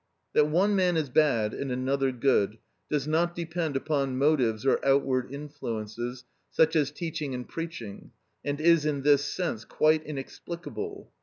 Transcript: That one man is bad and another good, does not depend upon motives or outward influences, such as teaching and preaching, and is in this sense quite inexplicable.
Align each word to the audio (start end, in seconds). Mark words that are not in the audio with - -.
That 0.33 0.47
one 0.47 0.75
man 0.75 0.97
is 0.97 1.11
bad 1.11 1.53
and 1.53 1.71
another 1.71 2.11
good, 2.11 2.57
does 2.89 3.07
not 3.07 3.35
depend 3.35 3.75
upon 3.75 4.17
motives 4.17 4.65
or 4.65 4.83
outward 4.83 5.31
influences, 5.31 6.25
such 6.49 6.75
as 6.75 6.89
teaching 6.89 7.35
and 7.35 7.47
preaching, 7.47 8.09
and 8.43 8.59
is 8.59 8.83
in 8.83 9.03
this 9.03 9.23
sense 9.23 9.63
quite 9.63 10.01
inexplicable. 10.01 11.11